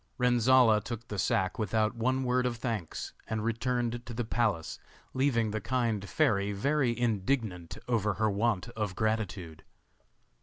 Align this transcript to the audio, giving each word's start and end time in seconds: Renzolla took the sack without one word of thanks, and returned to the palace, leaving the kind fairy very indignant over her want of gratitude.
Renzolla 0.17 0.83
took 0.83 1.09
the 1.09 1.19
sack 1.19 1.59
without 1.59 1.93
one 1.93 2.23
word 2.23 2.47
of 2.47 2.57
thanks, 2.57 3.13
and 3.27 3.43
returned 3.43 4.03
to 4.07 4.15
the 4.15 4.25
palace, 4.25 4.79
leaving 5.13 5.51
the 5.51 5.61
kind 5.61 6.09
fairy 6.09 6.53
very 6.53 6.99
indignant 6.99 7.77
over 7.87 8.15
her 8.15 8.31
want 8.31 8.69
of 8.69 8.95
gratitude. 8.95 9.63